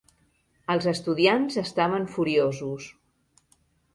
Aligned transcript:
Els 0.75 0.87
estudiants 0.91 1.59
estaven 1.63 2.09
furiosos. 2.15 2.87